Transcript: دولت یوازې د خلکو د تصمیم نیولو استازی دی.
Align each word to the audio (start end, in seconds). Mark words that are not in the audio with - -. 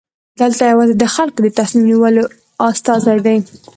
دولت 0.39 0.59
یوازې 0.71 0.95
د 0.97 1.05
خلکو 1.15 1.39
د 1.41 1.47
تصمیم 1.59 1.83
نیولو 1.89 2.23
استازی 2.69 3.17
دی. 3.25 3.37